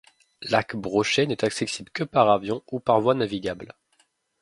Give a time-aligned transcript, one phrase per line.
[0.41, 3.75] Lac Brochet n'est accessible que par avion ou par voies navigables.